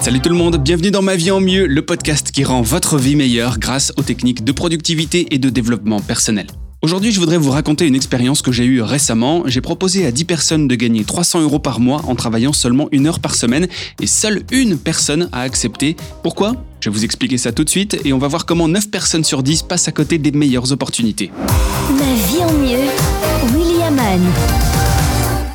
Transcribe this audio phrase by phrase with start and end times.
[0.00, 2.98] Salut tout le monde, bienvenue dans Ma vie en mieux, le podcast qui rend votre
[2.98, 6.46] vie meilleure grâce aux techniques de productivité et de développement personnel.
[6.82, 9.42] Aujourd'hui, je voudrais vous raconter une expérience que j'ai eue récemment.
[9.46, 13.06] J'ai proposé à 10 personnes de gagner 300 euros par mois en travaillant seulement une
[13.06, 13.68] heure par semaine
[14.00, 15.96] et seule une personne a accepté.
[16.22, 16.54] Pourquoi?
[16.80, 19.24] Je vais vous expliquer ça tout de suite et on va voir comment 9 personnes
[19.24, 21.30] sur 10 passent à côté des meilleures opportunités.
[21.90, 22.88] Ma vie en mieux,
[23.54, 24.20] Williaman.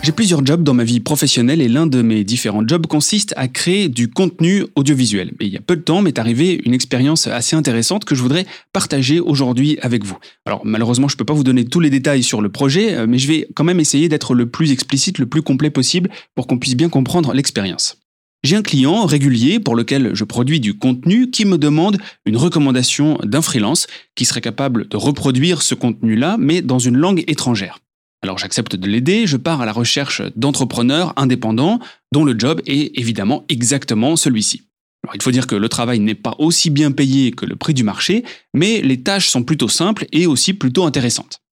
[0.05, 3.47] J'ai plusieurs jobs dans ma vie professionnelle et l'un de mes différents jobs consiste à
[3.47, 5.29] créer du contenu audiovisuel.
[5.39, 8.21] Et il y a peu de temps m'est arrivée une expérience assez intéressante que je
[8.21, 10.15] voudrais partager aujourd'hui avec vous.
[10.45, 13.07] Alors malheureusement je ne peux pas vous donner tous les détails sur le projet, euh,
[13.09, 16.45] mais je vais quand même essayer d'être le plus explicite, le plus complet possible pour
[16.45, 17.97] qu'on puisse bien comprendre l'expérience.
[18.43, 21.97] J'ai un client régulier pour lequel je produis du contenu qui me demande
[22.27, 27.23] une recommandation d'un freelance qui serait capable de reproduire ce contenu-là, mais dans une langue
[27.25, 27.79] étrangère.
[28.25, 31.79] Alors j'accepte de l'aider, je pars à la recherche d'entrepreneurs indépendants
[32.11, 34.63] dont le job est évidemment exactement celui-ci.
[35.03, 37.75] Alors il faut dire que le travail n'est pas aussi bien payé que le prix
[37.75, 38.23] du marché,
[38.55, 41.43] mais les tâches sont plutôt simples et aussi plutôt intéressantes.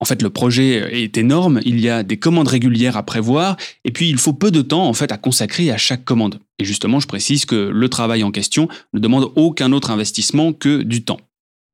[0.00, 3.90] En fait, le projet est énorme, il y a des commandes régulières à prévoir, et
[3.90, 6.40] puis il faut peu de temps en fait à consacrer à chaque commande.
[6.58, 10.82] Et justement, je précise que le travail en question ne demande aucun autre investissement que
[10.82, 11.20] du temps.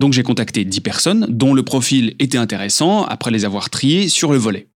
[0.00, 4.32] Donc j'ai contacté 10 personnes dont le profil était intéressant après les avoir triées sur
[4.32, 4.68] le volet.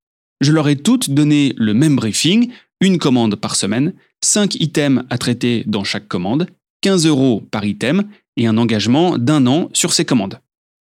[0.41, 5.17] Je leur ai toutes donné le même briefing, une commande par semaine, 5 items à
[5.17, 6.47] traiter dans chaque commande,
[6.81, 8.03] 15 euros par item
[8.35, 10.39] et un engagement d'un an sur ces commandes.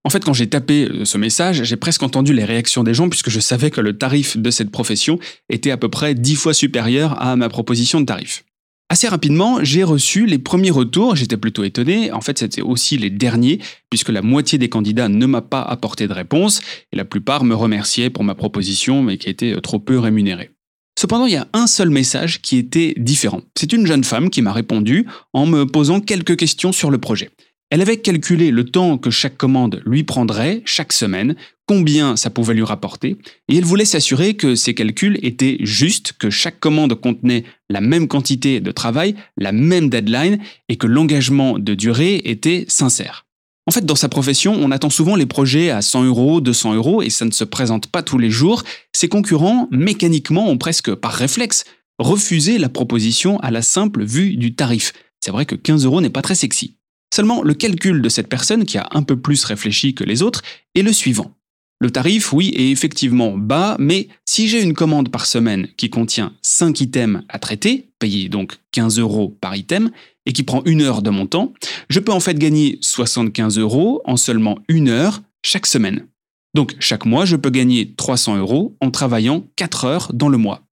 [0.05, 3.30] En fait, quand j'ai tapé ce message, j'ai presque entendu les réactions des gens puisque
[3.30, 5.19] je savais que le tarif de cette profession
[5.50, 8.45] était à peu près 10 fois supérieur à ma proposition de tarif.
[8.91, 13.11] Assez rapidement, j'ai reçu les premiers retours, j'étais plutôt étonné, en fait c'était aussi les
[13.11, 13.58] derniers,
[13.91, 17.55] puisque la moitié des candidats ne m'a pas apporté de réponse, et la plupart me
[17.55, 20.53] remerciaient pour ma proposition, mais qui était trop peu rémunérée.
[20.98, 23.42] Cependant, il y a un seul message qui était différent.
[23.56, 27.30] C'est une jeune femme qui m'a répondu en me posant quelques questions sur le projet.
[27.70, 31.36] Elle avait calculé le temps que chaque commande lui prendrait chaque semaine,
[31.68, 33.17] combien ça pouvait lui rapporter,
[33.48, 38.08] et elle voulait s'assurer que ces calculs étaient justes, que chaque commande contenait la même
[38.08, 43.27] quantité de travail, la même deadline, et que l'engagement de durée était sincère.
[43.67, 47.02] En fait, dans sa profession, on attend souvent les projets à 100 euros, 200 euros,
[47.02, 48.64] et ça ne se présente pas tous les jours.
[48.95, 51.64] Ses concurrents, mécaniquement, ont presque par réflexe
[51.98, 54.95] refusé la proposition à la simple vue du tarif.
[55.20, 56.77] C'est vrai que 15 euros n'est pas très sexy.
[57.14, 60.42] Seulement, le calcul de cette personne, qui a un peu plus réfléchi que les autres,
[60.74, 61.35] est le suivant.
[61.80, 66.33] Le tarif, oui, est effectivement bas, mais si j'ai une commande par semaine qui contient
[66.42, 69.90] 5 items à traiter, payés donc 15 euros par item,
[70.27, 71.52] et qui prend une heure de mon temps,
[71.88, 76.06] je peux en fait gagner 75 euros en seulement une heure chaque semaine.
[76.52, 80.67] Donc chaque mois, je peux gagner 300 euros en travaillant 4 heures dans le mois.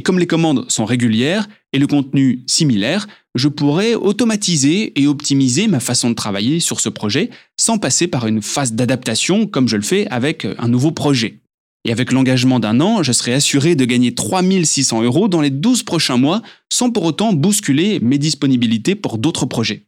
[0.00, 5.66] Et comme les commandes sont régulières et le contenu similaire, je pourrais automatiser et optimiser
[5.66, 7.28] ma façon de travailler sur ce projet
[7.60, 11.40] sans passer par une phase d'adaptation comme je le fais avec un nouveau projet.
[11.84, 15.82] Et avec l'engagement d'un an, je serai assuré de gagner 3600 euros dans les 12
[15.82, 16.40] prochains mois
[16.72, 19.84] sans pour autant bousculer mes disponibilités pour d'autres projets.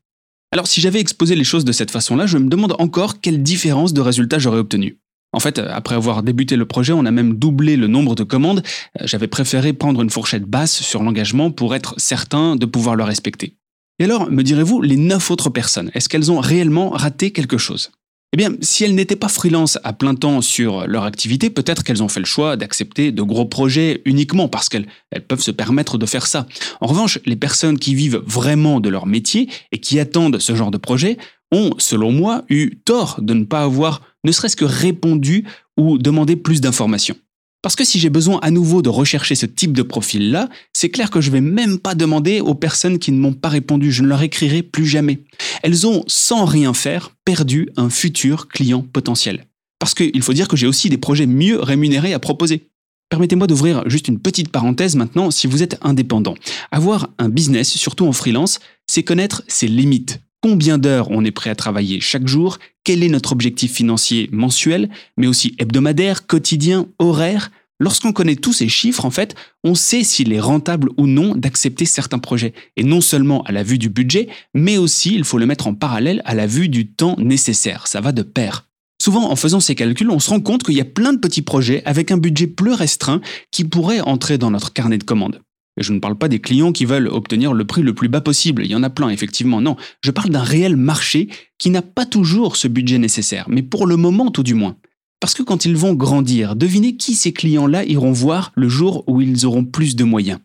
[0.53, 3.95] Alors si j'avais exposé les choses de cette façon-là, je me demande encore quelle différence
[3.95, 4.99] de résultats j'aurais obtenu.
[5.33, 8.63] En fait, après avoir débuté le projet, on a même doublé le nombre de commandes.
[9.01, 13.05] Euh, j'avais préféré prendre une fourchette basse sur l'engagement pour être certain de pouvoir le
[13.05, 13.57] respecter.
[13.99, 17.91] Et alors, me direz-vous, les neuf autres personnes, est-ce qu'elles ont réellement raté quelque chose?
[18.35, 22.03] Eh bien, si elles n'étaient pas freelance à plein temps sur leur activité, peut-être qu'elles
[22.03, 24.87] ont fait le choix d'accepter de gros projets uniquement parce qu'elles
[25.29, 26.47] peuvent se permettre de faire ça.
[26.81, 30.71] En revanche, les personnes qui vivent vraiment de leur métier et qui attendent ce genre
[30.71, 31.19] de projet
[31.53, 35.45] ont, selon moi, eu tort de ne pas avoir ne serait-ce que répondu
[35.77, 37.17] ou demandé plus d'informations.
[37.63, 41.11] Parce que si j'ai besoin à nouveau de rechercher ce type de profil-là, c'est clair
[41.11, 44.03] que je ne vais même pas demander aux personnes qui ne m'ont pas répondu, je
[44.03, 45.21] ne leur écrirai plus jamais.
[45.63, 49.47] Elles ont, sans rien faire, perdu un futur client potentiel.
[49.79, 52.69] Parce qu'il faut dire que j'ai aussi des projets mieux rémunérés à proposer.
[53.11, 56.35] Permettez-moi d'ouvrir juste une petite parenthèse maintenant si vous êtes indépendant.
[56.73, 58.59] Avoir un business, surtout en freelance,
[58.89, 63.09] c'est connaître ses limites combien d'heures on est prêt à travailler chaque jour, quel est
[63.09, 67.51] notre objectif financier mensuel, mais aussi hebdomadaire, quotidien, horaire?
[67.81, 69.35] Lorsqu'on connaît tous ces chiffres, en fait,
[69.65, 72.53] on sait s'il est rentable ou non d'accepter certains projets.
[72.77, 75.75] Et non seulement à la vue du budget, mais aussi, il faut le mettre en
[75.75, 77.89] parallèle à la vue du temps nécessaire.
[77.89, 78.69] Ça va de pair.
[79.03, 81.43] Souvent, en faisant ces calculs, on se rend compte qu'il y a plein de petits
[81.43, 85.41] projets avec un budget plus restreint qui pourraient entrer dans notre carnet de commandes.
[85.83, 88.21] Et je ne parle pas des clients qui veulent obtenir le prix le plus bas
[88.21, 91.83] possible, il y en a plein effectivement, non, je parle d'un réel marché qui n'a
[91.83, 94.77] pas toujours ce budget nécessaire, mais pour le moment tout du moins.
[95.19, 99.21] Parce que quand ils vont grandir, devinez qui ces clients-là iront voir le jour où
[99.21, 100.39] ils auront plus de moyens.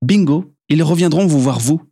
[0.00, 1.82] Bingo, ils reviendront vous voir vous.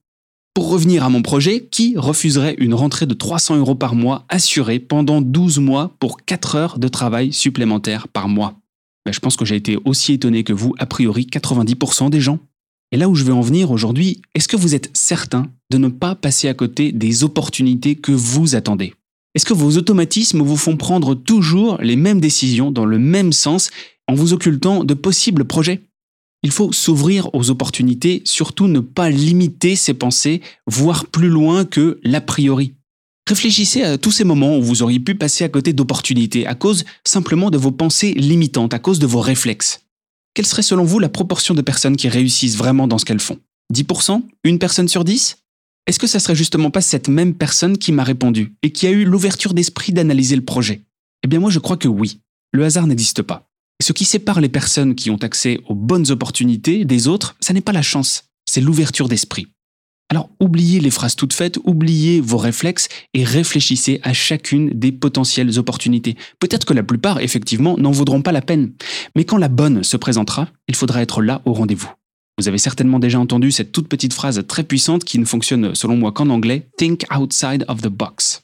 [0.54, 4.78] Pour revenir à mon projet, qui refuserait une rentrée de 300 euros par mois assurée
[4.78, 8.60] pendant 12 mois pour 4 heures de travail supplémentaires par mois?
[9.04, 12.38] Ben, Je pense que j'ai été aussi étonné que vous, a priori 90% des gens.
[12.92, 15.88] Et là où je veux en venir aujourd'hui, est-ce que vous êtes certain de ne
[15.88, 18.94] pas passer à côté des opportunités que vous attendez?
[19.34, 23.70] Est-ce que vos automatismes vous font prendre toujours les mêmes décisions dans le même sens
[24.08, 25.82] en vous occultant de possibles projets?
[26.42, 31.98] Il faut s'ouvrir aux opportunités, surtout ne pas limiter ses pensées, voir plus loin que
[32.04, 32.74] l'a priori.
[33.28, 36.84] Réfléchissez à tous ces moments où vous auriez pu passer à côté d'opportunités à cause
[37.04, 39.85] simplement de vos pensées limitantes, à cause de vos réflexes.
[40.36, 43.38] Quelle serait selon vous la proportion de personnes qui réussissent vraiment dans ce qu'elles font?
[43.72, 45.38] 10% Une personne sur 10
[45.86, 48.90] Est-ce que ça serait justement pas cette même personne qui m'a répondu et qui a
[48.90, 50.82] eu l'ouverture d'esprit d'analyser le projet?
[51.24, 52.20] Eh bien moi je crois que oui.
[52.52, 53.48] Le hasard n'existe pas.
[53.82, 57.62] Ce qui sépare les personnes qui ont accès aux bonnes opportunités des autres, ça n'est
[57.62, 59.46] pas la chance, c'est l'ouverture d'esprit.
[60.08, 65.58] Alors oubliez les phrases toutes faites, oubliez vos réflexes et réfléchissez à chacune des potentielles
[65.58, 66.16] opportunités.
[66.38, 68.72] Peut-être que la plupart, effectivement, n'en vaudront pas la peine,
[69.16, 71.90] mais quand la bonne se présentera, il faudra être là au rendez-vous.
[72.38, 75.96] Vous avez certainement déjà entendu cette toute petite phrase très puissante qui ne fonctionne selon
[75.96, 78.42] moi qu'en anglais, Think outside of the box.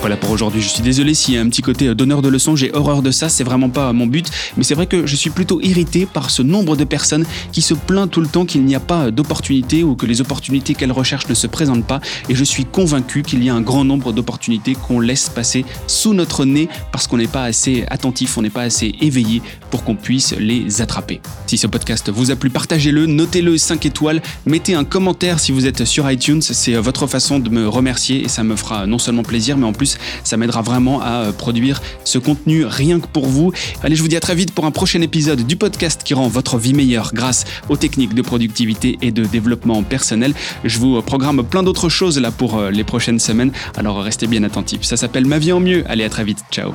[0.00, 2.54] Voilà pour aujourd'hui, je suis désolé s'il y a un petit côté donneur de leçons,
[2.54, 5.28] j'ai horreur de ça, c'est vraiment pas mon but, mais c'est vrai que je suis
[5.28, 8.76] plutôt irrité par ce nombre de personnes qui se plaignent tout le temps qu'il n'y
[8.76, 12.44] a pas d'opportunités ou que les opportunités qu'elles recherchent ne se présentent pas, et je
[12.44, 16.68] suis convaincu qu'il y a un grand nombre d'opportunités qu'on laisse passer sous notre nez
[16.92, 20.80] parce qu'on n'est pas assez attentif, on n'est pas assez éveillé pour qu'on puisse les
[20.80, 21.20] attraper.
[21.46, 25.66] Si ce podcast vous a plu, partagez-le, notez-le 5 étoiles, mettez un commentaire si vous
[25.66, 29.24] êtes sur iTunes, c'est votre façon de me remercier et ça me fera non seulement
[29.24, 29.87] plaisir, mais en plus
[30.24, 33.52] ça m'aidera vraiment à euh, produire ce contenu rien que pour vous.
[33.82, 36.28] Allez, je vous dis à très vite pour un prochain épisode du podcast qui rend
[36.28, 40.34] votre vie meilleure grâce aux techniques de productivité et de développement personnel.
[40.64, 44.42] Je vous programme plein d'autres choses là pour euh, les prochaines semaines, alors restez bien
[44.42, 44.82] attentifs.
[44.82, 45.84] Ça s'appelle Ma vie en mieux.
[45.88, 46.38] Allez, à très vite.
[46.50, 46.72] Ciao.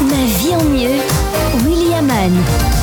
[0.00, 2.81] Ma vie en mieux, William Anne.